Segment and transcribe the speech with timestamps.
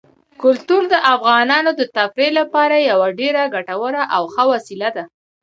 [0.41, 5.03] کلتور د افغانانو د تفریح لپاره یوه ډېره ګټوره او ښه وسیله ده.